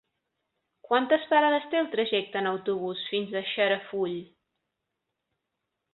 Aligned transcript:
Quantes 0.87 1.27
parades 1.33 1.67
té 1.73 1.79
el 1.81 1.91
trajecte 1.97 2.41
en 2.43 2.49
autobús 2.53 3.05
fins 3.13 3.35
a 3.43 3.47
Xarafull? 3.53 4.19